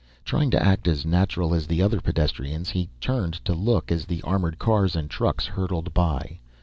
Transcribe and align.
Trying 0.25 0.49
to 0.49 0.59
act 0.65 0.87
as 0.87 1.05
natural 1.05 1.53
as 1.53 1.67
the 1.67 1.79
other 1.83 2.01
pedestrians, 2.01 2.69
he 2.71 2.89
turned 2.99 3.33
to 3.45 3.53
look 3.53 3.91
as 3.91 4.05
the 4.07 4.23
armored 4.23 4.57
cars 4.57 4.95
and 4.95 5.07
trucks 5.07 5.45
hurtled 5.45 5.93
by. 5.93 6.39